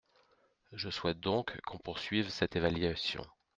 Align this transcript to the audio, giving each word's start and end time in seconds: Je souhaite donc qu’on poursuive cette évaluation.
Je 0.73 0.89
souhaite 0.89 1.19
donc 1.19 1.61
qu’on 1.67 1.77
poursuive 1.77 2.31
cette 2.31 2.55
évaluation. 2.55 3.23